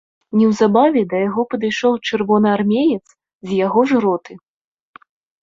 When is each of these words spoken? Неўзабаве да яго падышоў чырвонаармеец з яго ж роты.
Неўзабаве 0.43 1.03
да 1.11 1.19
яго 1.29 1.41
падышоў 1.51 1.93
чырвонаармеец 2.07 3.05
з 3.51 3.61
яго 3.67 3.81
ж 3.93 4.03
роты. 4.09 4.33